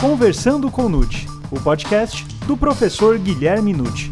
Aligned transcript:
Conversando 0.00 0.70
com 0.70 0.88
Nute, 0.88 1.26
o 1.52 1.60
podcast 1.60 2.24
do 2.46 2.56
professor 2.56 3.18
Guilherme 3.18 3.74
Nute. 3.74 4.10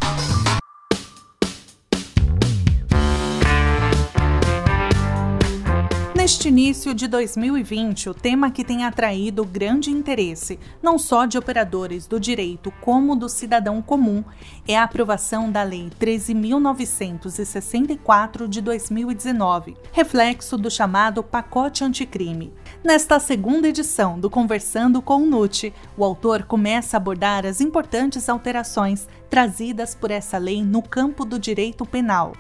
Neste 6.15 6.49
início 6.49 6.93
de 6.93 7.09
2020, 7.09 8.11
o 8.11 8.15
tema 8.15 8.51
que 8.51 8.63
tem 8.63 8.85
atraído 8.85 9.47
grande 9.47 9.91
interesse, 9.91 10.59
não 10.83 10.99
só 10.99 11.25
de 11.25 11.39
operadores 11.39 12.07
do 12.07 12.21
direito 12.21 12.71
como 12.83 13.17
do 13.17 13.31
cidadão 13.31 13.81
comum, 13.81 14.23
é 14.67 14.77
a 14.77 14.83
aprovação 14.83 15.51
da 15.51 15.63
Lei 15.63 15.89
13.964 15.99 18.47
de 18.47 18.61
2019, 18.61 19.75
reflexo 19.91 20.59
do 20.59 20.71
chamado 20.71 21.23
pacote 21.23 21.83
anticrime. 21.83 22.53
Nesta 22.83 23.19
segunda 23.19 23.67
edição 23.67 24.21
do 24.21 24.31
Conversando 24.31 25.03
com 25.03 25.17
o 25.17 25.27
Nute, 25.27 25.75
o 25.97 26.05
autor 26.05 26.45
começa 26.45 26.97
a 26.97 26.99
abordar 26.99 27.45
as 27.45 27.61
importantes 27.61 28.29
alterações 28.29 29.09
trazidas 29.29 29.97
por 29.97 30.13
essa 30.13 30.39
lei 30.39 30.63
no 30.63 30.81
campo 30.81 31.25
do 31.25 31.41
direito 31.41 31.85
penal. 31.85 32.35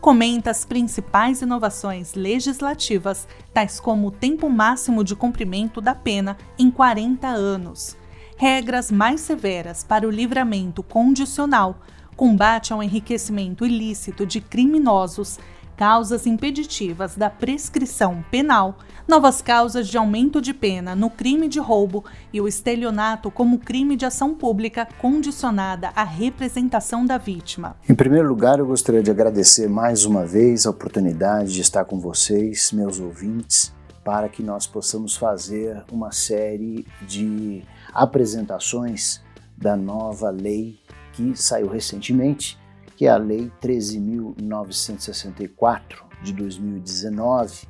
Comenta 0.00 0.50
as 0.50 0.64
principais 0.64 1.42
inovações 1.42 2.14
legislativas, 2.14 3.28
tais 3.52 3.78
como 3.78 4.08
o 4.08 4.10
tempo 4.10 4.48
máximo 4.48 5.04
de 5.04 5.14
cumprimento 5.14 5.82
da 5.82 5.94
pena 5.94 6.38
em 6.58 6.70
40 6.70 7.28
anos, 7.28 7.94
regras 8.38 8.90
mais 8.90 9.20
severas 9.20 9.84
para 9.84 10.08
o 10.08 10.10
livramento 10.10 10.82
condicional, 10.82 11.78
combate 12.16 12.72
ao 12.72 12.82
enriquecimento 12.82 13.66
ilícito 13.66 14.24
de 14.24 14.40
criminosos 14.40 15.38
causas 15.76 16.26
impeditivas 16.26 17.16
da 17.16 17.28
prescrição 17.28 18.24
penal, 18.30 18.78
novas 19.06 19.42
causas 19.42 19.88
de 19.88 19.98
aumento 19.98 20.40
de 20.40 20.54
pena 20.54 20.94
no 20.94 21.10
crime 21.10 21.48
de 21.48 21.58
roubo 21.58 22.04
e 22.32 22.40
o 22.40 22.48
estelionato 22.48 23.30
como 23.30 23.58
crime 23.58 23.96
de 23.96 24.06
ação 24.06 24.34
pública 24.34 24.88
condicionada 24.98 25.90
à 25.94 26.04
representação 26.04 27.04
da 27.04 27.18
vítima. 27.18 27.76
Em 27.88 27.94
primeiro 27.94 28.28
lugar, 28.28 28.58
eu 28.58 28.66
gostaria 28.66 29.02
de 29.02 29.10
agradecer 29.10 29.68
mais 29.68 30.04
uma 30.04 30.24
vez 30.24 30.66
a 30.66 30.70
oportunidade 30.70 31.52
de 31.52 31.60
estar 31.60 31.84
com 31.84 31.98
vocês, 31.98 32.72
meus 32.72 32.98
ouvintes, 32.98 33.74
para 34.04 34.28
que 34.28 34.42
nós 34.42 34.66
possamos 34.66 35.16
fazer 35.16 35.82
uma 35.90 36.12
série 36.12 36.86
de 37.06 37.62
apresentações 37.92 39.22
da 39.56 39.76
nova 39.76 40.30
lei 40.30 40.78
que 41.12 41.34
saiu 41.36 41.68
recentemente 41.68 42.58
que 42.96 43.06
é 43.06 43.10
a 43.10 43.16
Lei 43.16 43.50
13.964 43.62 46.04
de 46.22 46.32
2019, 46.32 47.66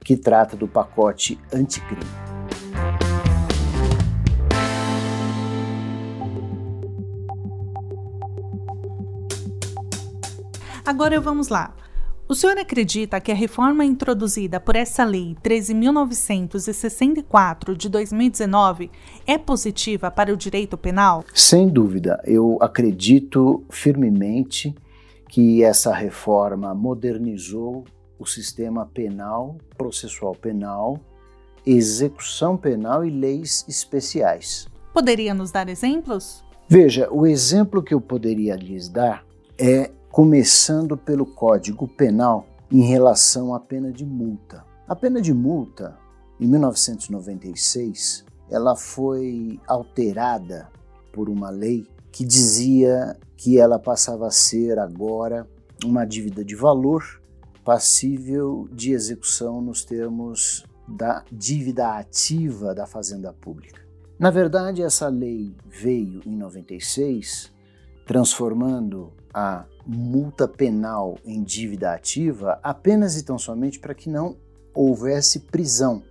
que 0.00 0.16
trata 0.16 0.56
do 0.56 0.66
pacote 0.66 1.38
anticrime. 1.52 2.02
Agora 10.84 11.20
vamos 11.20 11.46
lá. 11.48 11.72
O 12.28 12.34
senhor 12.34 12.58
acredita 12.58 13.20
que 13.20 13.30
a 13.30 13.36
reforma 13.36 13.84
introduzida 13.84 14.58
por 14.58 14.74
essa 14.74 15.04
Lei 15.04 15.36
13.964 15.44 17.76
de 17.76 17.88
2019 17.88 18.90
é 19.24 19.38
positiva 19.38 20.10
para 20.10 20.34
o 20.34 20.36
direito 20.36 20.76
penal? 20.76 21.24
Sem 21.32 21.68
dúvida, 21.68 22.20
eu 22.24 22.58
acredito 22.60 23.64
firmemente 23.70 24.74
que 25.28 25.62
essa 25.62 25.94
reforma 25.94 26.74
modernizou 26.74 27.84
o 28.18 28.26
sistema 28.26 28.86
penal, 28.86 29.56
processual 29.78 30.34
penal, 30.34 30.98
execução 31.64 32.56
penal 32.56 33.04
e 33.04 33.10
leis 33.10 33.64
especiais. 33.68 34.66
Poderia 34.92 35.32
nos 35.32 35.52
dar 35.52 35.68
exemplos? 35.68 36.44
Veja, 36.68 37.08
o 37.08 37.24
exemplo 37.24 37.84
que 37.84 37.94
eu 37.94 38.00
poderia 38.00 38.56
lhes 38.56 38.88
dar 38.88 39.24
é 39.56 39.92
começando 40.16 40.96
pelo 40.96 41.26
Código 41.26 41.86
Penal 41.86 42.46
em 42.70 42.80
relação 42.80 43.54
à 43.54 43.60
pena 43.60 43.92
de 43.92 44.02
multa. 44.02 44.64
A 44.88 44.96
pena 44.96 45.20
de 45.20 45.34
multa, 45.34 45.94
em 46.40 46.46
1996, 46.46 48.24
ela 48.48 48.74
foi 48.74 49.60
alterada 49.66 50.70
por 51.12 51.28
uma 51.28 51.50
lei 51.50 51.86
que 52.10 52.24
dizia 52.24 53.14
que 53.36 53.58
ela 53.58 53.78
passava 53.78 54.28
a 54.28 54.30
ser 54.30 54.78
agora 54.78 55.46
uma 55.84 56.06
dívida 56.06 56.42
de 56.42 56.56
valor 56.56 57.04
passível 57.62 58.66
de 58.72 58.92
execução 58.92 59.60
nos 59.60 59.84
termos 59.84 60.64
da 60.88 61.26
dívida 61.30 61.98
ativa 61.98 62.74
da 62.74 62.86
Fazenda 62.86 63.34
Pública. 63.34 63.82
Na 64.18 64.30
verdade, 64.30 64.80
essa 64.80 65.08
lei 65.08 65.54
veio 65.66 66.22
em 66.24 66.34
96, 66.34 67.52
transformando 68.06 69.12
a 69.36 69.66
multa 69.86 70.48
penal 70.48 71.18
em 71.22 71.42
dívida 71.42 71.92
ativa 71.92 72.58
apenas 72.62 73.18
e 73.18 73.22
tão 73.22 73.38
somente 73.38 73.78
para 73.78 73.94
que 73.94 74.08
não 74.08 74.34
houvesse 74.72 75.40
prisão. 75.40 76.02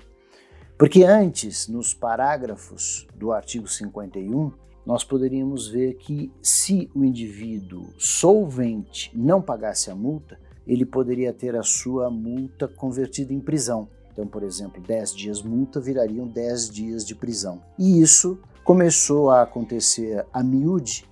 Porque 0.78 1.04
antes, 1.04 1.68
nos 1.68 1.92
parágrafos 1.92 3.08
do 3.16 3.32
artigo 3.32 3.68
51, 3.68 4.52
nós 4.86 5.04
poderíamos 5.04 5.68
ver 5.68 5.96
que 5.96 6.32
se 6.40 6.88
o 6.94 7.04
indivíduo 7.04 7.88
solvente 7.98 9.10
não 9.18 9.42
pagasse 9.42 9.90
a 9.90 9.96
multa, 9.96 10.40
ele 10.68 10.86
poderia 10.86 11.34
ter 11.34 11.56
a 11.56 11.64
sua 11.64 12.12
multa 12.12 12.68
convertida 12.68 13.34
em 13.34 13.40
prisão. 13.40 13.90
Então, 14.14 14.28
por 14.28 14.44
exemplo, 14.44 14.80
10 14.84 15.16
dias 15.16 15.42
multa 15.42 15.80
virariam 15.80 16.28
10 16.28 16.70
dias 16.70 17.04
de 17.04 17.16
prisão. 17.16 17.60
E 17.80 18.00
isso 18.00 18.38
começou 18.64 19.32
a 19.32 19.42
acontecer 19.42 20.24
a 20.32 20.44
miúde 20.44 21.06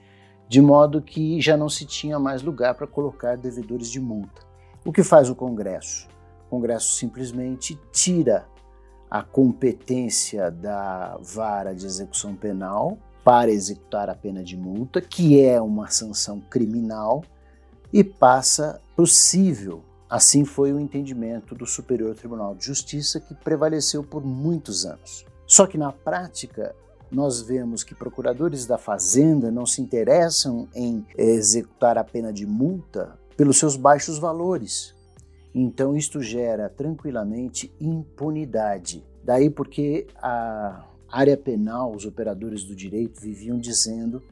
de 0.53 0.61
modo 0.61 1.01
que 1.01 1.41
já 1.41 1.57
não 1.57 1.67
se 1.67 1.83
tinha 1.83 2.19
mais 2.19 2.43
lugar 2.43 2.75
para 2.75 2.85
colocar 2.85 3.35
devedores 3.35 3.89
de 3.89 3.99
multa. 3.99 4.43
O 4.85 4.93
que 4.93 5.01
faz 5.01 5.27
o 5.27 5.33
Congresso? 5.33 6.07
O 6.45 6.49
Congresso 6.51 6.93
simplesmente 6.93 7.75
tira 7.91 8.45
a 9.09 9.23
competência 9.23 10.51
da 10.51 11.17
vara 11.19 11.73
de 11.73 11.87
execução 11.87 12.35
penal 12.35 12.99
para 13.23 13.49
executar 13.49 14.11
a 14.11 14.13
pena 14.13 14.43
de 14.43 14.55
multa, 14.55 15.01
que 15.01 15.43
é 15.43 15.59
uma 15.59 15.87
sanção 15.87 16.39
criminal, 16.39 17.23
e 17.91 18.03
passa 18.03 18.79
possível. 18.95 19.83
Assim 20.07 20.45
foi 20.45 20.71
o 20.71 20.79
entendimento 20.79 21.55
do 21.55 21.65
Superior 21.65 22.13
Tribunal 22.13 22.53
de 22.53 22.63
Justiça, 22.63 23.19
que 23.19 23.33
prevaleceu 23.33 24.03
por 24.03 24.23
muitos 24.23 24.85
anos. 24.85 25.25
Só 25.47 25.65
que 25.65 25.79
na 25.79 25.91
prática, 25.91 26.75
nós 27.13 27.41
vemos 27.41 27.83
que 27.83 27.93
procuradores 27.93 28.65
da 28.65 28.77
Fazenda 28.77 29.51
não 29.51 29.67
se 29.67 29.81
interessam 29.81 30.67
em 30.73 31.05
executar 31.15 31.97
a 31.97 32.03
pena 32.03 32.33
de 32.33 32.45
multa 32.45 33.17
pelos 33.37 33.59
seus 33.59 33.75
baixos 33.75 34.17
valores. 34.17 34.95
Então, 35.53 35.95
isto 35.95 36.21
gera 36.21 36.67
tranquilamente 36.69 37.71
impunidade. 37.79 39.05
Daí 39.23 39.49
porque 39.49 40.07
a 40.17 40.85
área 41.07 41.37
penal, 41.37 41.95
os 41.95 42.05
operadores 42.05 42.63
do 42.63 42.75
direito 42.75 43.21
viviam 43.21 43.59
dizendo 43.59 44.23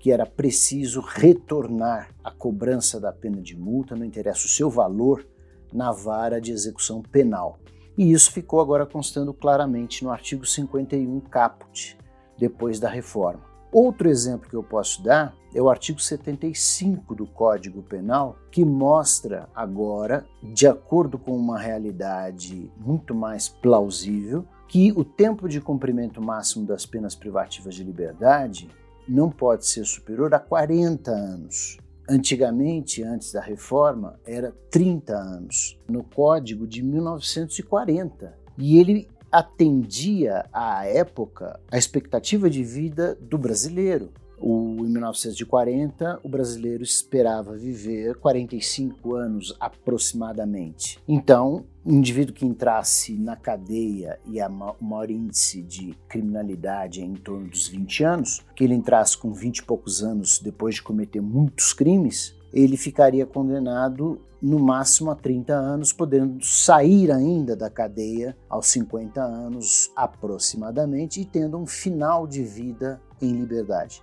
que 0.00 0.10
era 0.10 0.26
preciso 0.26 1.00
retornar 1.00 2.10
a 2.22 2.32
cobrança 2.32 3.00
da 3.00 3.12
pena 3.12 3.40
de 3.40 3.56
multa, 3.56 3.94
não 3.94 4.04
interessa 4.04 4.46
o 4.46 4.50
seu 4.50 4.68
valor, 4.68 5.24
na 5.72 5.92
vara 5.92 6.40
de 6.40 6.52
execução 6.52 7.00
penal. 7.00 7.58
E 7.96 8.12
isso 8.12 8.32
ficou 8.32 8.60
agora 8.60 8.84
constando 8.84 9.32
claramente 9.32 10.02
no 10.02 10.10
artigo 10.10 10.44
51 10.44 11.20
caput 11.20 11.96
depois 12.38 12.78
da 12.80 12.88
reforma. 12.88 13.54
Outro 13.74 14.08
exemplo 14.08 14.48
que 14.48 14.54
eu 14.54 14.62
posso 14.62 15.02
dar 15.02 15.34
é 15.52 15.60
o 15.60 15.68
artigo 15.68 16.00
75 16.00 17.14
do 17.14 17.26
Código 17.26 17.82
Penal, 17.82 18.36
que 18.50 18.64
mostra 18.64 19.48
agora, 19.52 20.24
de 20.42 20.66
acordo 20.66 21.18
com 21.18 21.36
uma 21.36 21.58
realidade 21.58 22.70
muito 22.76 23.14
mais 23.14 23.48
plausível, 23.48 24.44
que 24.68 24.92
o 24.92 25.04
tempo 25.04 25.48
de 25.48 25.60
cumprimento 25.60 26.22
máximo 26.22 26.64
das 26.64 26.86
penas 26.86 27.14
privativas 27.14 27.74
de 27.74 27.82
liberdade 27.82 28.68
não 29.08 29.30
pode 29.30 29.66
ser 29.66 29.84
superior 29.84 30.32
a 30.34 30.38
40 30.38 31.10
anos. 31.10 31.78
Antigamente, 32.08 33.02
antes 33.02 33.32
da 33.32 33.40
reforma, 33.40 34.20
era 34.26 34.54
30 34.70 35.14
anos, 35.14 35.80
no 35.88 36.04
Código 36.04 36.66
de 36.66 36.82
1940. 36.82 38.36
E 38.58 38.78
ele 38.78 39.08
atendia 39.34 40.48
à 40.52 40.86
época 40.86 41.58
a 41.68 41.76
expectativa 41.76 42.48
de 42.48 42.62
vida 42.62 43.18
do 43.20 43.36
brasileiro. 43.36 44.12
O, 44.38 44.84
em 44.84 44.90
1940, 44.90 46.20
o 46.22 46.28
brasileiro 46.28 46.82
esperava 46.82 47.56
viver 47.56 48.16
45 48.16 49.14
anos 49.14 49.56
aproximadamente. 49.58 50.98
Então, 51.06 51.64
um 51.84 51.94
indivíduo 51.94 52.34
que 52.34 52.46
entrasse 52.46 53.14
na 53.14 53.36
cadeia 53.36 54.18
e 54.26 54.40
a 54.40 54.48
maior 54.48 55.10
índice 55.10 55.62
de 55.62 55.94
criminalidade 56.08 57.00
é 57.00 57.04
em 57.04 57.14
torno 57.14 57.48
dos 57.48 57.68
20 57.68 58.04
anos, 58.04 58.42
que 58.56 58.64
ele 58.64 58.74
entrasse 58.74 59.16
com 59.18 59.32
20 59.32 59.58
e 59.58 59.62
poucos 59.64 60.02
anos 60.02 60.38
depois 60.38 60.76
de 60.76 60.82
cometer 60.82 61.20
muitos 61.20 61.72
crimes, 61.72 62.34
ele 62.54 62.76
ficaria 62.76 63.26
condenado 63.26 64.20
no 64.40 64.58
máximo 64.60 65.10
a 65.10 65.16
30 65.16 65.54
anos, 65.54 65.92
podendo 65.92 66.44
sair 66.44 67.10
ainda 67.10 67.56
da 67.56 67.68
cadeia 67.68 68.36
aos 68.48 68.66
50 68.68 69.20
anos 69.20 69.90
aproximadamente 69.96 71.20
e 71.20 71.24
tendo 71.24 71.58
um 71.58 71.66
final 71.66 72.26
de 72.26 72.44
vida 72.44 73.00
em 73.20 73.32
liberdade. 73.32 74.02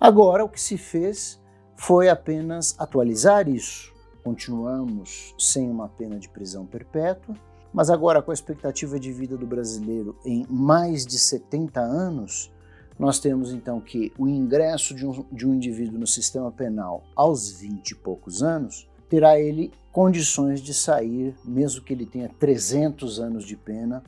Agora, 0.00 0.42
o 0.42 0.48
que 0.48 0.58
se 0.58 0.78
fez 0.78 1.38
foi 1.76 2.08
apenas 2.08 2.74
atualizar 2.78 3.46
isso. 3.46 3.92
Continuamos 4.24 5.34
sem 5.38 5.68
uma 5.68 5.90
pena 5.90 6.18
de 6.18 6.26
prisão 6.26 6.64
perpétua, 6.64 7.34
mas 7.70 7.90
agora 7.90 8.22
com 8.22 8.30
a 8.30 8.34
expectativa 8.34 8.98
de 8.98 9.12
vida 9.12 9.36
do 9.36 9.46
brasileiro 9.46 10.16
em 10.24 10.46
mais 10.48 11.04
de 11.04 11.18
70 11.18 11.82
anos, 11.82 12.50
nós 12.98 13.18
temos 13.18 13.52
então 13.52 13.78
que 13.78 14.10
o 14.18 14.26
ingresso 14.26 14.94
de 14.94 15.06
um, 15.06 15.22
de 15.30 15.46
um 15.46 15.54
indivíduo 15.54 15.98
no 15.98 16.06
sistema 16.06 16.50
penal 16.50 17.04
aos 17.14 17.50
20 17.52 17.90
e 17.90 17.94
poucos 17.94 18.42
anos 18.42 18.88
terá 19.06 19.38
ele 19.38 19.70
condições 19.92 20.62
de 20.62 20.72
sair, 20.72 21.36
mesmo 21.44 21.82
que 21.82 21.92
ele 21.92 22.06
tenha 22.06 22.30
300 22.38 23.20
anos 23.20 23.44
de 23.44 23.54
pena, 23.56 24.02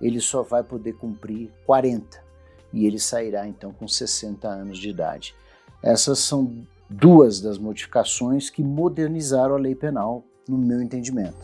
ele 0.00 0.20
só 0.20 0.42
vai 0.42 0.62
poder 0.62 0.94
cumprir 0.94 1.52
40 1.66 2.23
e 2.74 2.86
ele 2.86 2.98
sairá 2.98 3.46
então 3.46 3.72
com 3.72 3.86
60 3.86 4.46
anos 4.48 4.78
de 4.78 4.90
idade. 4.90 5.34
Essas 5.82 6.18
são 6.18 6.66
duas 6.90 7.40
das 7.40 7.56
modificações 7.56 8.50
que 8.50 8.62
modernizaram 8.62 9.54
a 9.54 9.58
lei 9.58 9.74
penal, 9.74 10.24
no 10.48 10.58
meu 10.58 10.82
entendimento. 10.82 11.38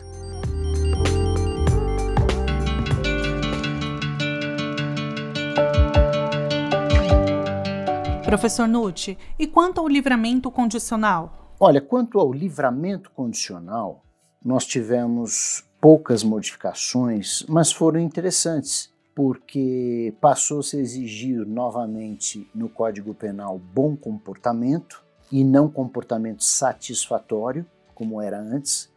Professor 8.25 8.67
Nucci, 8.67 9.17
e 9.37 9.45
quanto 9.45 9.81
ao 9.81 9.87
livramento 9.87 10.49
condicional? 10.49 11.55
Olha, 11.59 11.81
quanto 11.81 12.19
ao 12.19 12.31
livramento 12.31 13.11
condicional, 13.11 14.05
nós 14.43 14.65
tivemos 14.65 15.63
poucas 15.81 16.23
modificações, 16.23 17.43
mas 17.49 17.71
foram 17.71 17.99
interessantes, 17.99 18.90
porque 19.13 20.13
passou-se 20.21 20.77
a 20.77 20.79
exigir 20.79 21.45
novamente 21.45 22.49
no 22.55 22.69
Código 22.69 23.13
Penal 23.13 23.59
bom 23.59 23.95
comportamento 23.95 25.03
e 25.31 25.43
não 25.43 25.69
comportamento 25.69 26.43
satisfatório, 26.43 27.65
como 27.93 28.21
era 28.21 28.39
antes. 28.39 28.89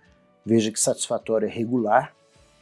Veja 0.45 0.71
que 0.71 0.81
satisfatório 0.81 1.47
é 1.47 1.51
regular, 1.51 2.15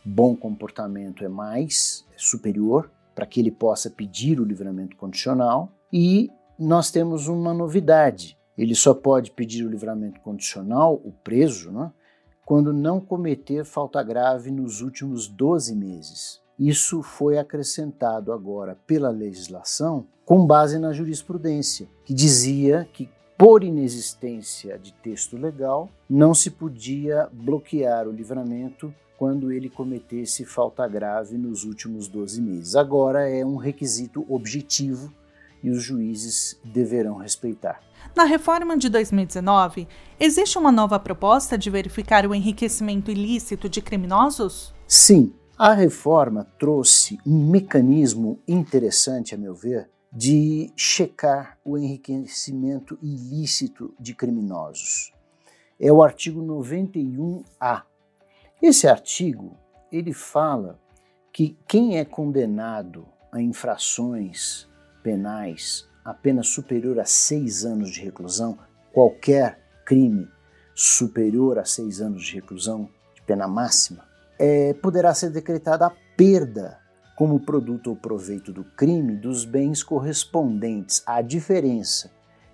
bom 0.04 0.37
comportamento 0.37 1.25
é 1.25 1.28
mais, 1.28 2.06
é 2.14 2.19
superior, 2.19 2.90
para 3.14 3.26
que 3.26 3.40
ele 3.40 3.50
possa 3.50 3.90
pedir 3.90 4.40
o 4.40 4.44
livramento 4.44 4.96
condicional, 4.96 5.70
e 5.93 6.31
nós 6.58 6.90
temos 6.90 7.28
uma 7.28 7.52
novidade. 7.52 8.38
Ele 8.56 8.75
só 8.75 8.94
pode 8.94 9.31
pedir 9.31 9.64
o 9.64 9.70
livramento 9.70 10.20
condicional, 10.20 10.94
o 11.05 11.12
preso, 11.12 11.70
né, 11.70 11.90
quando 12.44 12.72
não 12.72 13.00
cometer 13.00 13.64
falta 13.64 14.02
grave 14.02 14.50
nos 14.50 14.81
últimos 14.81 15.28
12 15.28 15.75
meses. 15.75 16.40
Isso 16.62 17.02
foi 17.02 17.38
acrescentado 17.38 18.32
agora 18.32 18.78
pela 18.86 19.10
legislação 19.10 20.06
com 20.24 20.46
base 20.46 20.78
na 20.78 20.92
jurisprudência, 20.92 21.88
que 22.04 22.14
dizia 22.14 22.88
que, 22.92 23.10
por 23.36 23.64
inexistência 23.64 24.78
de 24.78 24.92
texto 24.92 25.36
legal, 25.36 25.90
não 26.08 26.32
se 26.32 26.52
podia 26.52 27.28
bloquear 27.32 28.06
o 28.06 28.12
livramento 28.12 28.94
quando 29.18 29.50
ele 29.50 29.68
cometesse 29.68 30.44
falta 30.44 30.86
grave 30.86 31.36
nos 31.36 31.64
últimos 31.64 32.06
12 32.06 32.40
meses. 32.40 32.76
Agora 32.76 33.28
é 33.28 33.44
um 33.44 33.56
requisito 33.56 34.24
objetivo 34.32 35.12
e 35.64 35.68
os 35.68 35.82
juízes 35.82 36.60
deverão 36.64 37.16
respeitar. 37.16 37.80
Na 38.14 38.22
reforma 38.22 38.76
de 38.76 38.88
2019, 38.88 39.88
existe 40.20 40.56
uma 40.56 40.70
nova 40.70 41.00
proposta 41.00 41.58
de 41.58 41.68
verificar 41.68 42.24
o 42.24 42.32
enriquecimento 42.32 43.10
ilícito 43.10 43.68
de 43.68 43.82
criminosos? 43.82 44.72
Sim, 44.86 45.32
a 45.58 45.75
reforma 45.75 46.46
trouxe 46.58 47.19
um 47.26 47.50
mecanismo 47.50 48.38
interessante, 48.49 49.34
a 49.34 49.38
meu 49.38 49.54
ver, 49.54 49.88
de 50.10 50.72
checar 50.76 51.58
o 51.64 51.78
enriquecimento 51.78 52.99
ilícito 53.02 53.94
de 53.99 54.14
criminosos. 54.14 55.12
É 55.81 55.93
o 55.93 56.02
artigo 56.02 56.43
91A. 56.43 57.82
Esse 58.60 58.87
artigo, 58.87 59.56
ele 59.90 60.12
fala 60.12 60.78
que 61.32 61.56
quem 61.66 61.98
é 61.98 62.05
condenado 62.05 63.06
a 63.31 63.40
infrações 63.40 64.69
penais 65.02 65.88
apenas 66.05 66.48
superior 66.48 66.98
a 66.98 67.05
seis 67.05 67.64
anos 67.64 67.90
de 67.90 68.00
reclusão, 68.00 68.58
qualquer 68.93 69.60
crime 69.84 70.28
superior 70.75 71.58
a 71.58 71.64
seis 71.64 72.00
anos 72.00 72.25
de 72.25 72.34
reclusão, 72.34 72.88
de 73.14 73.22
pena 73.22 73.46
máxima, 73.46 74.11
é, 74.44 74.74
poderá 74.74 75.14
ser 75.14 75.30
decretada 75.30 75.86
a 75.86 75.92
perda 76.16 76.80
como 77.16 77.38
produto 77.38 77.90
ou 77.90 77.96
proveito 77.96 78.52
do 78.52 78.64
crime 78.64 79.14
dos 79.14 79.44
bens 79.44 79.84
correspondentes 79.84 81.00
à 81.06 81.22
diferença 81.22 82.10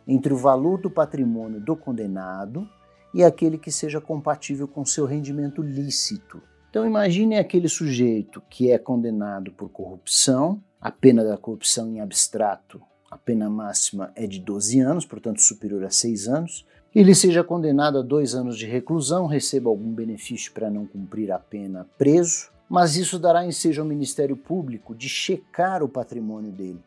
entre 0.06 0.34
o 0.34 0.36
valor 0.36 0.78
do 0.78 0.90
patrimônio 0.90 1.58
do 1.58 1.74
condenado 1.74 2.68
e 3.14 3.24
aquele 3.24 3.56
que 3.56 3.72
seja 3.72 4.02
compatível 4.02 4.68
com 4.68 4.84
seu 4.84 5.06
rendimento 5.06 5.62
lícito. 5.62 6.42
Então 6.68 6.86
imagine 6.86 7.38
aquele 7.38 7.70
sujeito 7.70 8.42
que 8.50 8.70
é 8.70 8.76
condenado 8.76 9.50
por 9.52 9.70
corrupção 9.70 10.62
a 10.78 10.92
pena 10.92 11.24
da 11.24 11.38
corrupção 11.38 11.88
em 11.88 12.00
abstrato, 12.00 12.82
a 13.10 13.16
pena 13.16 13.48
máxima 13.48 14.12
é 14.14 14.26
de 14.26 14.38
12 14.38 14.78
anos, 14.78 15.06
portanto 15.06 15.40
superior 15.40 15.82
a 15.84 15.90
6 15.90 16.28
anos. 16.28 16.66
Ele 16.94 17.14
seja 17.14 17.44
condenado 17.44 17.98
a 17.98 18.02
dois 18.02 18.34
anos 18.34 18.56
de 18.56 18.66
reclusão, 18.66 19.26
receba 19.26 19.68
algum 19.68 19.92
benefício 19.92 20.52
para 20.52 20.70
não 20.70 20.86
cumprir 20.86 21.30
a 21.30 21.38
pena 21.38 21.86
preso, 21.96 22.50
mas 22.68 22.96
isso 22.96 23.18
dará 23.18 23.46
ensejo 23.46 23.82
ao 23.82 23.88
Ministério 23.88 24.36
Público 24.36 24.94
de 24.94 25.08
checar 25.08 25.82
o 25.82 25.88
patrimônio 25.88 26.50
dele. 26.50 26.82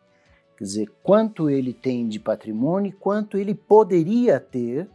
Quer 0.56 0.64
dizer, 0.64 0.92
quanto 1.02 1.48
ele 1.48 1.72
tem 1.72 2.08
de 2.08 2.20
patrimônio 2.20 2.90
e 2.90 2.92
quanto 2.92 3.36
ele 3.36 3.54
poderia 3.54 4.38
ter 4.38 4.88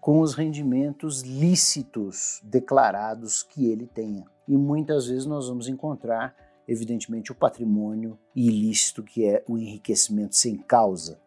com 0.00 0.20
os 0.20 0.34
rendimentos 0.34 1.22
lícitos 1.22 2.40
declarados 2.42 3.42
que 3.42 3.66
ele 3.66 3.86
tenha. 3.86 4.24
E 4.48 4.56
muitas 4.56 5.06
vezes 5.06 5.26
nós 5.26 5.48
vamos 5.48 5.68
encontrar 5.68 6.34
evidentemente, 6.70 7.32
o 7.32 7.34
patrimônio 7.34 8.16
ilícito, 8.34 9.02
que 9.02 9.26
é 9.26 9.42
o 9.48 9.58
enriquecimento 9.58 10.36
sem 10.36 10.56
causa. 10.56 11.18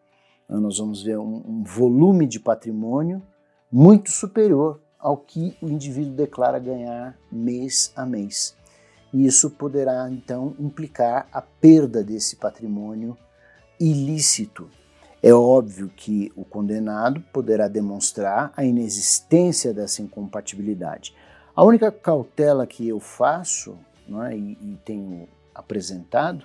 Então, 0.44 0.60
nós 0.60 0.78
vamos 0.78 1.02
ver 1.02 1.18
um, 1.18 1.42
um 1.46 1.64
volume 1.64 2.26
de 2.26 2.38
patrimônio 2.38 3.22
muito 3.70 4.10
superior 4.10 4.80
ao 4.98 5.16
que 5.16 5.56
o 5.60 5.68
indivíduo 5.68 6.14
declara 6.14 6.58
ganhar 6.58 7.16
mês 7.30 7.92
a 7.96 8.06
mês. 8.06 8.56
E 9.12 9.26
isso 9.26 9.50
poderá, 9.50 10.08
então, 10.10 10.54
implicar 10.58 11.28
a 11.32 11.40
perda 11.40 12.02
desse 12.02 12.36
patrimônio 12.36 13.16
ilícito. 13.78 14.68
É 15.22 15.32
óbvio 15.32 15.90
que 15.94 16.32
o 16.34 16.44
condenado 16.44 17.20
poderá 17.32 17.68
demonstrar 17.68 18.52
a 18.56 18.64
inexistência 18.64 19.72
dessa 19.72 20.02
incompatibilidade. 20.02 21.14
A 21.54 21.62
única 21.62 21.92
cautela 21.92 22.66
que 22.66 22.88
eu 22.88 22.98
faço 22.98 23.78
é? 24.26 24.36
e, 24.36 24.58
e 24.60 24.78
tenho 24.84 25.28
apresentado 25.54 26.44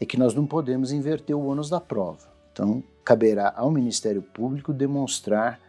é 0.00 0.06
que 0.06 0.18
nós 0.18 0.34
não 0.34 0.46
podemos 0.46 0.92
inverter 0.92 1.36
o 1.36 1.46
ônus 1.46 1.68
da 1.68 1.80
prova. 1.80 2.35
Então, 2.56 2.82
caberá 3.04 3.52
ao 3.54 3.70
Ministério 3.70 4.22
Público 4.22 4.72
demonstrar 4.72 5.60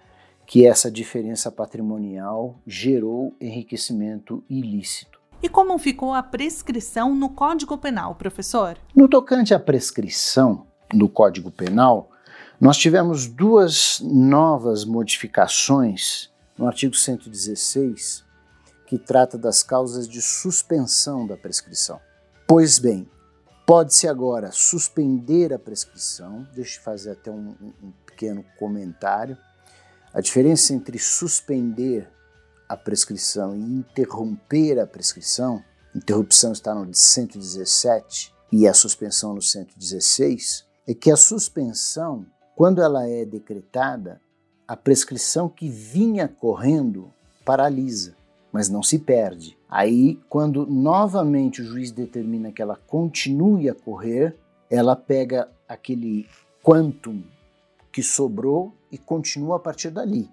que 0.46 0.66
essa 0.66 0.90
diferença 0.90 1.52
patrimonial 1.52 2.56
gerou 2.66 3.36
enriquecimento 3.42 4.42
ilícito. 4.50 5.20
E 5.44 5.50
como 5.50 5.78
ficou 5.78 6.14
a 6.14 6.24
prescrição 6.24 7.14
no 7.14 7.30
Código 7.32 7.78
Penal, 7.78 8.16
professor? 8.16 8.78
No 8.96 9.10
tocante 9.10 9.54
à 9.54 9.60
prescrição 9.60 10.66
no 10.94 11.10
Código 11.10 11.52
Penal, 11.52 12.10
nós 12.60 12.78
tivemos 12.78 13.28
duas 13.28 14.00
novas 14.02 14.86
modificações 14.86 16.32
no 16.58 16.68
artigo 16.68 16.96
116 16.96 18.24
que 18.88 18.98
trata 18.98 19.38
das 19.38 19.62
causas 19.62 20.08
de 20.08 20.22
suspensão 20.22 21.28
da 21.28 21.36
prescrição. 21.36 22.00
Pois 22.48 22.80
bem, 22.80 23.06
pode-se 23.68 24.08
agora 24.08 24.50
suspender 24.54 25.54
a 25.54 25.60
prescrição. 25.60 26.48
Deixa 26.56 26.80
eu 26.80 26.84
fazer 26.84 27.12
até 27.12 27.30
um, 27.30 27.54
um 27.84 27.92
pequeno 28.06 28.44
comentário. 28.58 29.38
A 30.14 30.22
diferença 30.22 30.74
entre 30.74 30.98
suspender 30.98 32.10
a 32.70 32.78
prescrição 32.78 33.54
e 33.54 33.60
interromper 33.60 34.80
a 34.80 34.88
prescrição, 34.88 35.62
interrupção 35.94 36.54
está 36.54 36.74
no 36.74 36.94
117 36.94 38.34
e 38.54 38.66
a 38.66 38.74
suspensão 38.74 39.34
no 39.34 39.42
116, 39.42 40.66
é 40.88 40.94
que 40.94 41.12
a 41.12 41.18
suspensão, 41.18 42.26
quando 42.56 42.82
ela 42.82 43.06
é 43.06 43.26
decretada, 43.26 44.22
a 44.66 44.78
prescrição 44.78 45.50
que 45.50 45.70
vinha 45.70 46.30
correndo 46.30 47.14
paralisa 47.44 48.17
mas 48.58 48.70
não 48.70 48.82
se 48.82 48.98
perde. 48.98 49.56
Aí, 49.70 50.20
quando 50.28 50.66
novamente 50.66 51.62
o 51.62 51.64
juiz 51.64 51.92
determina 51.92 52.52
que 52.52 52.60
ela 52.60 52.76
continue 52.76 53.70
a 53.70 53.76
correr, 53.76 54.36
ela 54.68 54.96
pega 54.96 55.48
aquele 55.70 56.28
quantum 56.64 57.22
que 57.92 58.02
sobrou 58.02 58.74
e 58.92 58.98
continua 58.98 59.58
a 59.58 59.60
partir 59.60 59.92
dali. 59.92 60.28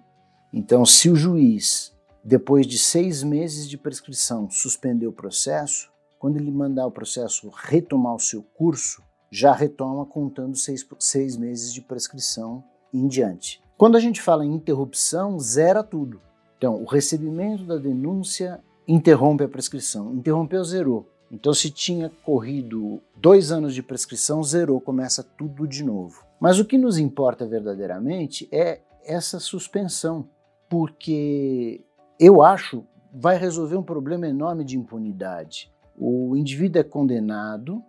Então, 0.51 0.83
se 0.87 1.07
o 1.07 1.15
juiz, 1.15 1.93
depois 2.23 2.65
de 2.65 2.79
seis 2.79 3.21
meses 3.21 3.69
de 3.69 3.77
prescrição, 3.77 4.49
suspender 4.49 5.05
o 5.05 5.13
processo, 5.13 5.91
quando 6.17 6.37
ele 6.37 6.49
mandar 6.49 6.87
o 6.87 6.91
processo 6.91 7.51
retomar 7.53 8.15
o 8.15 8.19
seu 8.19 8.41
curso, 8.41 9.03
já 9.29 9.53
retoma 9.53 10.03
contando 10.03 10.57
seis, 10.57 10.83
seis 10.97 11.37
meses 11.37 11.71
de 11.71 11.79
prescrição 11.79 12.63
em 12.91 13.07
diante. 13.07 13.61
Quando 13.77 13.95
a 13.95 13.99
gente 13.99 14.19
fala 14.19 14.43
em 14.43 14.55
interrupção, 14.55 15.39
zera 15.39 15.83
tudo. 15.83 16.19
Então, 16.57 16.81
o 16.81 16.85
recebimento 16.85 17.63
da 17.63 17.77
denúncia 17.77 18.59
interrompe 18.87 19.43
a 19.43 19.47
prescrição. 19.47 20.13
Interrompeu, 20.13 20.63
zerou. 20.63 21.09
Então, 21.31 21.53
se 21.53 21.69
tinha 21.69 22.11
corrido 22.23 23.01
dois 23.15 23.51
anos 23.51 23.73
de 23.73 23.81
prescrição, 23.81 24.43
zerou, 24.43 24.79
começa 24.79 25.23
tudo 25.23 25.67
de 25.67 25.83
novo. 25.83 26.23
Mas 26.39 26.59
o 26.59 26.65
que 26.65 26.77
nos 26.77 26.97
importa 26.97 27.45
verdadeiramente 27.45 28.47
é 28.51 28.81
essa 29.03 29.39
suspensão, 29.39 30.27
porque 30.69 31.83
eu 32.19 32.41
acho 32.41 32.83
vai 33.13 33.37
resolver 33.37 33.77
um 33.77 33.83
problema 33.83 34.27
enorme 34.27 34.63
de 34.63 34.77
impunidade. 34.77 35.71
O 35.97 36.35
indivíduo 36.35 36.81
é 36.81 36.83
condenado 36.83 37.81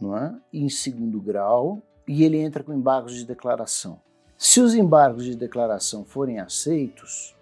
não 0.00 0.16
é? 0.16 0.34
em 0.52 0.68
segundo 0.68 1.20
grau 1.20 1.82
e 2.06 2.24
ele 2.24 2.38
entra 2.38 2.62
com 2.62 2.72
embargos 2.72 3.14
de 3.14 3.24
declaração. 3.24 4.00
Se 4.36 4.60
os 4.60 4.74
embargos 4.74 5.24
de 5.24 5.34
declaração 5.34 6.04
forem 6.04 6.38
aceitos, 6.38 7.34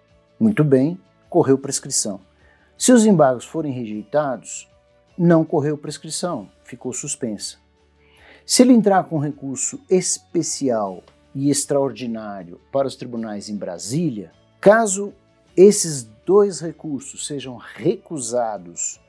muito 0.43 0.61
bem, 0.61 0.99
correu 1.29 1.57
prescrição. 1.57 2.19
Se 2.77 2.91
os 2.91 3.05
embargos 3.05 3.45
forem 3.45 3.71
rejeitados, 3.71 4.69
não 5.17 5.45
correu 5.45 5.77
prescrição, 5.77 6.51
ficou 6.65 6.91
suspensa. 6.91 7.55
Se 8.45 8.61
ele 8.61 8.73
entrar 8.73 9.05
com 9.05 9.19
recurso 9.19 9.79
especial 9.89 11.01
e 11.33 11.49
extraordinário 11.49 12.59
para 12.73 12.89
os 12.89 12.97
tribunais 12.97 13.47
em 13.47 13.55
Brasília, 13.55 14.33
caso 14.59 15.13
esses 15.55 16.03
dois 16.25 16.59
recursos 16.59 17.25
sejam 17.25 17.55
recusados 17.55 18.99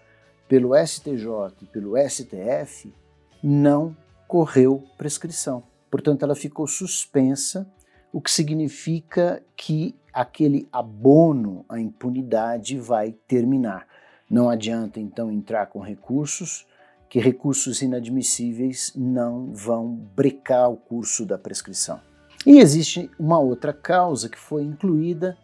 pelo 0.46 0.70
STJ 0.86 1.52
e 1.62 1.66
pelo 1.66 1.96
STF, 2.08 2.94
não 3.42 3.96
correu 4.28 4.84
prescrição. 4.96 5.64
Portanto, 5.90 6.22
ela 6.22 6.36
ficou 6.36 6.68
suspensa, 6.68 7.68
o 8.14 8.20
que 8.20 8.30
significa 8.30 9.42
que 9.56 9.92
aquele 10.12 10.68
abono 10.72 11.64
à 11.68 11.80
impunidade 11.80 12.78
vai 12.78 13.10
terminar. 13.26 13.88
Não 14.30 14.48
adianta 14.48 15.00
então 15.00 15.32
entrar 15.32 15.66
com 15.66 15.80
recursos, 15.80 16.64
que 17.10 17.18
recursos 17.18 17.82
inadmissíveis 17.82 18.92
não 18.94 19.52
vão 19.52 19.96
brecar 20.14 20.70
o 20.70 20.76
curso 20.76 21.26
da 21.26 21.36
prescrição. 21.36 22.00
E 22.46 22.60
existe 22.60 23.10
uma 23.18 23.40
outra 23.40 23.72
causa 23.72 24.28
que 24.28 24.38
foi 24.38 24.62
incluída 24.62 25.36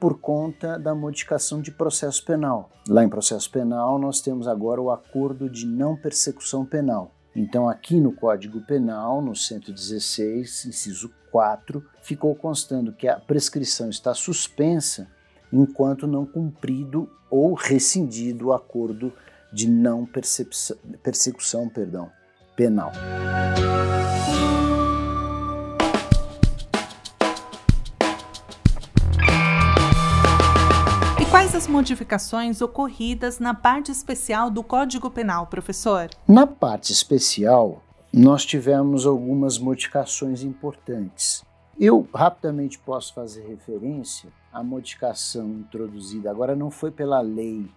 por 0.00 0.18
conta 0.18 0.76
da 0.76 0.96
modificação 0.96 1.62
de 1.62 1.70
processo 1.70 2.24
penal. 2.24 2.68
Lá 2.88 3.04
em 3.04 3.08
processo 3.08 3.48
penal, 3.48 3.96
nós 3.96 4.20
temos 4.20 4.48
agora 4.48 4.82
o 4.82 4.90
acordo 4.90 5.48
de 5.48 5.64
não 5.66 5.96
persecução 5.96 6.66
penal. 6.66 7.12
Então, 7.38 7.68
aqui 7.68 8.00
no 8.00 8.10
Código 8.10 8.60
Penal, 8.62 9.22
no 9.22 9.32
116, 9.32 10.66
inciso 10.66 11.08
4, 11.30 11.84
ficou 12.02 12.34
constando 12.34 12.92
que 12.92 13.06
a 13.06 13.14
prescrição 13.16 13.88
está 13.88 14.12
suspensa 14.12 15.06
enquanto 15.52 16.04
não 16.04 16.26
cumprido 16.26 17.08
ou 17.30 17.54
rescindido 17.54 18.48
o 18.48 18.52
acordo 18.52 19.12
de 19.52 19.70
não 19.70 20.04
persecução 21.00 21.68
perdão, 21.68 22.10
penal. 22.56 22.90
Quais 31.38 31.54
as 31.54 31.68
modificações 31.68 32.60
ocorridas 32.60 33.38
na 33.38 33.54
parte 33.54 33.92
especial 33.92 34.50
do 34.50 34.60
Código 34.60 35.08
Penal, 35.08 35.46
professor? 35.46 36.10
Na 36.26 36.48
parte 36.48 36.92
especial, 36.92 37.80
nós 38.12 38.44
tivemos 38.44 39.06
algumas 39.06 39.56
modificações 39.56 40.42
importantes. 40.42 41.44
Eu 41.78 42.08
rapidamente 42.12 42.76
posso 42.80 43.14
fazer 43.14 43.46
referência 43.46 44.30
à 44.52 44.64
modificação 44.64 45.48
introduzida, 45.50 46.28
agora 46.28 46.56
não 46.56 46.72
foi 46.72 46.90
pela 46.90 47.20
lei 47.20 47.70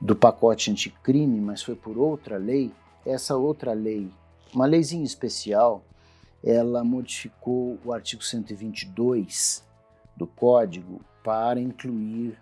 do 0.00 0.14
pacote 0.14 0.70
anticrime, 0.70 1.40
mas 1.40 1.64
foi 1.64 1.74
por 1.74 1.98
outra 1.98 2.36
lei. 2.36 2.72
Essa 3.04 3.36
outra 3.36 3.72
lei, 3.72 4.08
uma 4.54 4.66
leizinha 4.66 5.04
especial, 5.04 5.82
ela 6.44 6.84
modificou 6.84 7.76
o 7.84 7.92
artigo 7.92 8.22
122 8.22 9.64
do 10.16 10.28
Código 10.28 11.00
para 11.24 11.58
incluir 11.58 12.38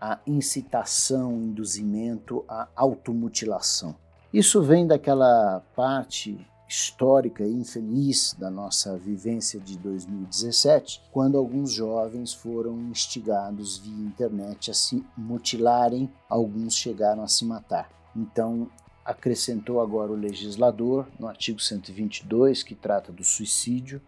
a 0.00 0.18
incitação, 0.26 1.32
induzimento 1.32 2.44
à 2.48 2.68
automutilação. 2.74 3.94
Isso 4.32 4.62
vem 4.62 4.86
daquela 4.86 5.60
parte 5.74 6.38
histórica 6.68 7.44
e 7.44 7.52
infeliz 7.52 8.32
da 8.38 8.48
nossa 8.48 8.96
vivência 8.96 9.58
de 9.58 9.76
2017, 9.76 11.02
quando 11.10 11.36
alguns 11.36 11.72
jovens 11.72 12.32
foram 12.32 12.78
instigados 12.82 13.78
via 13.78 14.06
internet 14.06 14.70
a 14.70 14.74
se 14.74 15.04
mutilarem, 15.16 16.08
alguns 16.28 16.76
chegaram 16.76 17.24
a 17.24 17.28
se 17.28 17.44
matar. 17.44 17.90
Então, 18.14 18.70
acrescentou 19.04 19.80
agora 19.80 20.12
o 20.12 20.16
legislador, 20.16 21.08
no 21.18 21.26
artigo 21.26 21.60
122, 21.60 22.62
que 22.62 22.76
trata 22.76 23.10
do 23.10 23.24
suicídio, 23.24 24.00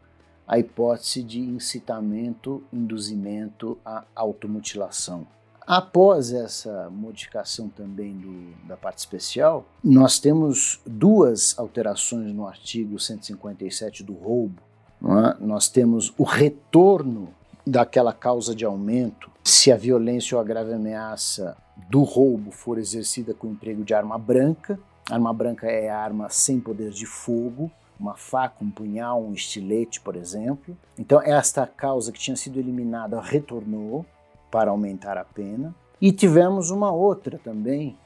a 0.46 0.56
hipótese 0.56 1.22
de 1.22 1.40
incitamento, 1.40 2.62
induzimento 2.72 3.76
à 3.84 4.04
automutilação. 4.14 5.26
Após 5.66 6.32
essa 6.32 6.90
modificação 6.90 7.68
também 7.68 8.12
do, 8.16 8.66
da 8.66 8.76
parte 8.76 8.98
especial, 8.98 9.64
nós 9.82 10.18
temos 10.18 10.80
duas 10.84 11.58
alterações 11.58 12.32
no 12.32 12.46
artigo 12.46 12.98
157 12.98 14.02
do 14.02 14.12
roubo. 14.12 14.60
É? 15.02 15.44
Nós 15.44 15.68
temos 15.68 16.12
o 16.18 16.24
retorno 16.24 17.28
daquela 17.66 18.12
causa 18.12 18.54
de 18.54 18.64
aumento 18.64 19.30
se 19.44 19.72
a 19.72 19.76
violência 19.76 20.36
ou 20.36 20.40
a 20.40 20.44
grave 20.44 20.72
ameaça 20.72 21.56
do 21.88 22.02
roubo 22.02 22.50
for 22.50 22.78
exercida 22.78 23.34
com 23.34 23.48
emprego 23.48 23.84
de 23.84 23.94
arma 23.94 24.18
branca. 24.18 24.78
Arma 25.10 25.32
branca 25.32 25.66
é 25.66 25.88
arma 25.88 26.28
sem 26.28 26.60
poder 26.60 26.90
de 26.90 27.06
fogo, 27.06 27.70
uma 27.98 28.16
faca, 28.16 28.64
um 28.64 28.70
punhal, 28.70 29.22
um 29.22 29.32
estilete, 29.32 30.00
por 30.00 30.16
exemplo. 30.16 30.76
Então, 30.98 31.20
esta 31.22 31.66
causa 31.66 32.12
que 32.12 32.20
tinha 32.20 32.36
sido 32.36 32.58
eliminada 32.58 33.20
retornou 33.20 34.06
para 34.52 34.70
aumentar 34.70 35.16
a 35.16 35.24
pena. 35.24 35.74
E 35.98 36.12
tivemos 36.12 36.70
uma 36.70 36.92
outra 36.92 37.40
também 37.42 37.96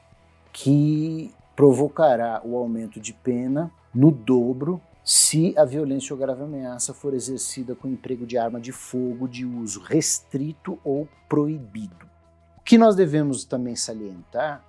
que 0.53 1.29
provocará 1.55 2.41
o 2.43 2.55
aumento 2.55 2.99
de 3.01 3.11
pena 3.11 3.69
no 3.93 4.09
dobro 4.09 4.81
se 5.03 5.53
a 5.57 5.65
violência 5.65 6.13
ou 6.13 6.19
grave 6.19 6.43
ameaça 6.43 6.93
for 6.93 7.13
exercida 7.13 7.75
com 7.75 7.87
emprego 7.87 8.25
de 8.25 8.37
arma 8.37 8.59
de 8.59 8.71
fogo 8.71 9.27
de 9.27 9.45
uso 9.45 9.81
restrito 9.81 10.79
ou 10.83 11.07
proibido. 11.27 12.07
O 12.57 12.61
que 12.61 12.77
nós 12.77 12.95
devemos 12.95 13.43
também 13.43 13.75
salientar 13.75 14.63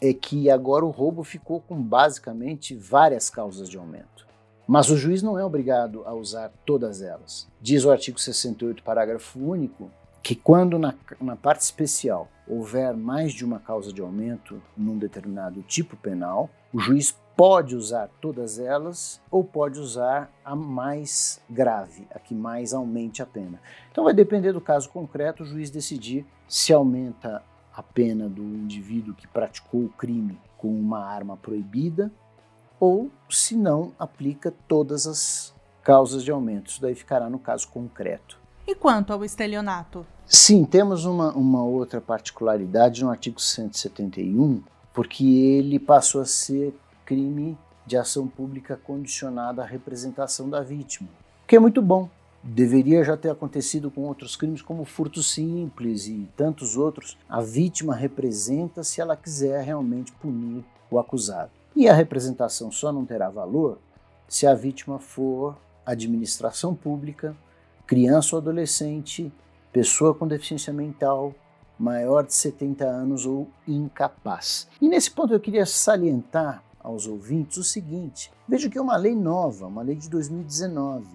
é 0.00 0.12
que 0.12 0.50
agora 0.50 0.84
o 0.84 0.90
roubo 0.90 1.22
ficou 1.24 1.60
com 1.60 1.80
basicamente 1.82 2.74
várias 2.74 3.30
causas 3.30 3.68
de 3.68 3.78
aumento. 3.78 4.26
Mas 4.66 4.90
o 4.90 4.96
juiz 4.96 5.22
não 5.22 5.38
é 5.38 5.44
obrigado 5.44 6.02
a 6.04 6.12
usar 6.12 6.52
todas 6.66 7.00
elas. 7.00 7.46
Diz 7.60 7.84
o 7.84 7.90
artigo 7.90 8.18
68, 8.18 8.82
parágrafo 8.82 9.38
único, 9.38 9.90
que 10.26 10.34
quando 10.34 10.76
na, 10.76 10.92
na, 11.20 11.36
parte 11.36 11.60
especial 11.60 12.28
houver 12.48 12.96
mais 12.96 13.32
de 13.32 13.44
uma 13.44 13.60
causa 13.60 13.92
de 13.92 14.00
aumento 14.00 14.60
num 14.76 14.98
determinado 14.98 15.62
tipo 15.62 15.96
penal, 15.96 16.50
o 16.72 16.80
juiz 16.80 17.16
pode 17.36 17.76
usar 17.76 18.10
todas 18.20 18.58
elas 18.58 19.22
ou 19.30 19.44
pode 19.44 19.78
usar 19.78 20.28
a 20.44 20.56
mais 20.56 21.40
grave, 21.48 22.08
a 22.12 22.18
que 22.18 22.34
mais 22.34 22.74
aumente 22.74 23.22
a 23.22 23.26
pena. 23.26 23.60
Então 23.92 24.02
vai 24.02 24.12
depender 24.12 24.52
do 24.52 24.60
caso 24.60 24.90
concreto 24.90 25.44
o 25.44 25.46
juiz 25.46 25.70
decidir 25.70 26.26
se 26.48 26.72
aumenta 26.72 27.40
a 27.72 27.80
pena 27.80 28.28
do 28.28 28.42
indivíduo 28.42 29.14
que 29.14 29.28
praticou 29.28 29.84
o 29.84 29.90
crime 29.90 30.40
com 30.58 30.76
uma 30.76 31.06
arma 31.06 31.36
proibida 31.36 32.10
ou 32.80 33.12
se 33.30 33.54
não 33.54 33.92
aplica 33.96 34.52
todas 34.66 35.06
as 35.06 35.54
causas 35.84 36.24
de 36.24 36.32
aumento. 36.32 36.70
Isso 36.70 36.82
daí 36.82 36.96
ficará 36.96 37.30
no 37.30 37.38
caso 37.38 37.68
concreto. 37.68 38.40
E 38.66 38.74
quanto 38.74 39.12
ao 39.12 39.24
estelionato? 39.24 40.04
Sim, 40.28 40.64
temos 40.64 41.04
uma, 41.04 41.32
uma 41.32 41.62
outra 41.62 42.00
particularidade 42.00 43.04
no 43.04 43.10
artigo 43.10 43.40
171, 43.40 44.60
porque 44.92 45.24
ele 45.24 45.78
passou 45.78 46.20
a 46.20 46.24
ser 46.24 46.74
crime 47.04 47.56
de 47.86 47.96
ação 47.96 48.26
pública 48.26 48.76
condicionada 48.76 49.62
à 49.62 49.64
representação 49.64 50.50
da 50.50 50.62
vítima, 50.62 51.08
o 51.44 51.46
que 51.46 51.54
é 51.54 51.60
muito 51.60 51.80
bom. 51.80 52.10
Deveria 52.42 53.04
já 53.04 53.16
ter 53.16 53.30
acontecido 53.30 53.88
com 53.88 54.02
outros 54.02 54.34
crimes, 54.34 54.62
como 54.62 54.84
furto 54.84 55.22
simples 55.22 56.08
e 56.08 56.28
tantos 56.36 56.76
outros. 56.76 57.16
A 57.28 57.40
vítima 57.40 57.94
representa 57.94 58.82
se 58.82 59.00
ela 59.00 59.16
quiser 59.16 59.64
realmente 59.64 60.10
punir 60.12 60.64
o 60.90 60.98
acusado. 60.98 61.50
E 61.74 61.88
a 61.88 61.94
representação 61.94 62.70
só 62.72 62.92
não 62.92 63.04
terá 63.04 63.30
valor 63.30 63.78
se 64.28 64.46
a 64.46 64.54
vítima 64.54 64.98
for 64.98 65.56
administração 65.84 66.74
pública 66.74 67.36
criança 67.86 68.34
ou 68.34 68.42
adolescente 68.42 69.32
pessoa 69.76 70.14
com 70.14 70.26
deficiência 70.26 70.72
mental, 70.72 71.34
maior 71.78 72.24
de 72.24 72.32
70 72.32 72.86
anos 72.86 73.26
ou 73.26 73.46
incapaz. 73.68 74.66
E 74.80 74.88
nesse 74.88 75.10
ponto 75.10 75.34
eu 75.34 75.38
queria 75.38 75.66
salientar 75.66 76.62
aos 76.82 77.06
ouvintes 77.06 77.58
o 77.58 77.62
seguinte: 77.62 78.32
veja 78.48 78.70
que 78.70 78.78
é 78.78 78.80
uma 78.80 78.96
lei 78.96 79.14
nova, 79.14 79.66
uma 79.66 79.82
lei 79.82 79.94
de 79.94 80.08
2019, 80.08 81.06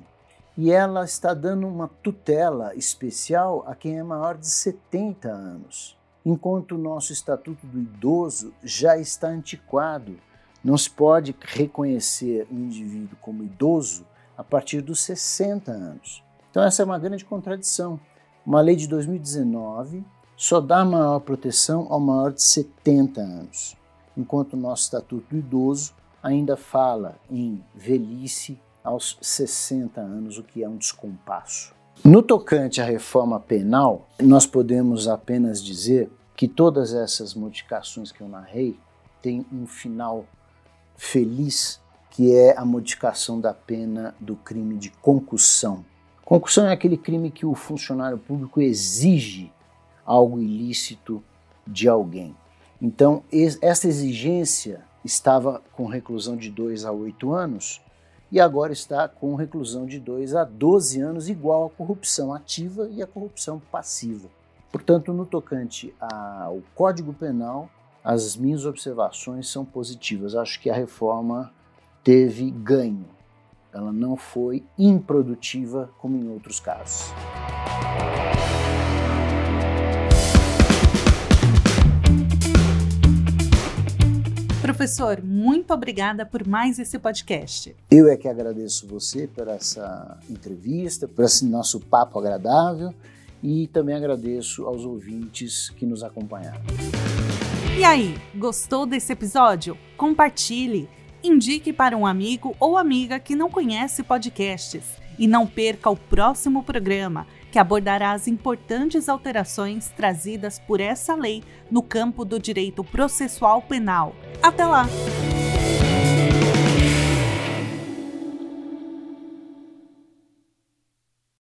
e 0.56 0.70
ela 0.70 1.04
está 1.04 1.34
dando 1.34 1.68
uma 1.68 1.88
tutela 1.88 2.76
especial 2.76 3.64
a 3.66 3.74
quem 3.74 3.98
é 3.98 4.04
maior 4.04 4.38
de 4.38 4.48
70 4.48 5.28
anos, 5.28 5.98
enquanto 6.24 6.74
o 6.74 6.78
nosso 6.78 7.12
Estatuto 7.12 7.66
do 7.66 7.80
Idoso 7.80 8.54
já 8.64 8.96
está 8.96 9.28
antiquado. 9.28 10.20
Não 10.64 10.78
se 10.78 10.92
pode 10.92 11.36
reconhecer 11.42 12.46
um 12.52 12.60
indivíduo 12.60 13.18
como 13.20 13.44
idoso 13.44 14.06
a 14.38 14.44
partir 14.44 14.82
dos 14.82 15.02
60 15.02 15.72
anos. 15.72 16.24
Então, 16.52 16.64
essa 16.64 16.84
é 16.84 16.86
uma 16.86 17.00
grande 17.00 17.26
contradição. 17.26 18.00
Uma 18.46 18.60
lei 18.60 18.76
de 18.76 18.88
2019 18.88 20.04
só 20.36 20.60
dá 20.60 20.84
maior 20.84 21.20
proteção 21.20 21.86
ao 21.92 22.00
maior 22.00 22.34
de 22.34 22.42
70 22.42 23.22
anos, 23.22 23.78
enquanto 24.18 24.54
o 24.54 24.58
nosso 24.58 24.84
Estatuto 24.84 25.28
do 25.30 25.38
Idoso 25.38 25.94
ainda 26.24 26.58
fala 26.58 27.20
em 27.30 27.64
velhice 27.76 28.60
aos 28.84 29.18
60 29.22 30.02
anos, 30.02 30.40
o 30.40 30.44
que 30.44 30.64
é 30.64 30.68
um 30.68 30.76
descompasso. 30.76 31.72
No 32.04 32.24
tocante 32.24 32.82
à 32.82 32.86
reforma 32.86 33.40
penal, 33.40 34.08
nós 34.20 34.48
podemos 34.48 35.08
apenas 35.08 35.64
dizer 35.64 36.10
que 36.36 36.48
todas 36.48 36.96
essas 36.96 37.36
modificações 37.36 38.12
que 38.12 38.22
eu 38.22 38.28
narrei 38.28 38.76
têm 39.22 39.46
um 39.54 39.68
final 39.68 40.26
feliz, 40.98 41.80
que 42.10 42.36
é 42.36 42.58
a 42.58 42.66
modificação 42.66 43.40
da 43.40 43.54
pena 43.54 44.16
do 44.20 44.36
crime 44.36 44.78
de 44.78 44.90
concussão. 44.90 45.86
Concussão 46.32 46.66
é 46.66 46.72
aquele 46.72 46.96
crime 46.96 47.30
que 47.30 47.46
o 47.46 47.54
funcionário 47.54 48.18
público 48.18 48.62
exige 48.62 49.52
algo 50.06 50.40
ilícito 50.40 51.22
de 51.68 51.90
alguém. 51.90 52.34
Então, 52.82 53.22
essa 53.62 53.86
exigência 53.86 54.80
estava 55.04 55.62
com 55.74 55.88
reclusão 55.88 56.38
de 56.38 56.50
2 56.50 56.86
a 56.86 56.92
8 56.94 57.34
anos 57.34 57.82
e 58.32 58.40
agora 58.40 58.72
está 58.72 59.10
com 59.10 59.36
reclusão 59.36 59.86
de 59.86 60.00
2 60.00 60.34
a 60.34 60.46
12 60.46 61.02
anos, 61.02 61.28
igual 61.28 61.66
à 61.66 61.70
corrupção 61.70 62.34
ativa 62.34 62.88
e 62.90 63.04
à 63.04 63.08
corrupção 63.08 63.62
passiva. 63.70 64.30
Portanto, 64.72 65.12
no 65.12 65.26
tocante 65.26 65.94
ao 66.00 66.62
Código 66.74 67.12
Penal, 67.12 67.70
as 68.02 68.38
minhas 68.38 68.66
observações 68.66 69.50
são 69.50 69.66
positivas. 69.66 70.34
Acho 70.34 70.62
que 70.62 70.70
a 70.70 70.74
reforma 70.74 71.52
teve 72.02 72.50
ganho. 72.52 73.06
Ela 73.74 73.92
não 73.92 74.16
foi 74.18 74.64
improdutiva 74.78 75.90
como 75.98 76.18
em 76.18 76.30
outros 76.30 76.60
casos. 76.60 77.14
Professor, 84.62 85.22
muito 85.24 85.74
obrigada 85.74 86.26
por 86.26 86.48
mais 86.48 86.80
esse 86.80 86.98
podcast. 87.00 87.76
Eu 87.90 88.08
é 88.08 88.16
que 88.16 88.28
agradeço 88.28 88.88
você 88.88 89.28
por 89.28 89.48
essa 89.48 90.18
entrevista, 90.30 91.08
por 91.08 91.26
esse 91.26 91.46
nosso 91.46 91.80
papo 91.80 92.20
agradável 92.20 92.94
e 93.44 93.68
também 93.68 93.96
agradeço 93.96 94.66
aos 94.66 94.86
ouvintes 94.86 95.70
que 95.72 95.86
nos 95.86 96.04
acompanharam. 96.04 96.62
E 97.78 97.84
aí, 97.84 98.16
gostou 98.36 98.86
desse 98.86 99.12
episódio? 99.14 99.78
Compartilhe, 99.98 100.88
indique 101.24 101.72
para 101.72 101.98
um 101.98 102.06
amigo 102.06 102.56
ou 102.60 102.78
amiga 102.78 103.20
que 103.20 103.36
não 103.36 103.50
conhece 103.50 104.04
podcasts 104.04 104.84
e 105.18 105.28
não 105.28 105.46
perca 105.46 105.90
o 105.90 105.96
próximo 105.96 106.64
programa 106.64 107.28
que 107.52 107.60
abordará 107.60 108.14
as 108.14 108.28
importantes 108.28 109.10
alterações 109.10 109.90
trazidas 109.90 110.58
por 110.58 110.80
essa 110.80 111.14
lei 111.16 111.44
no 111.70 111.84
campo 111.84 112.24
do 112.24 112.40
direito 112.40 112.84
processual 112.84 113.62
penal. 113.62 114.16
Até 114.42 114.66
lá! 114.66 114.88